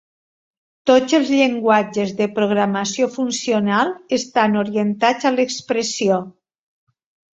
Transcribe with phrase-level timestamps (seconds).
[0.91, 6.19] Tots els llenguatges de programació funcional estan orientats a l'expressió.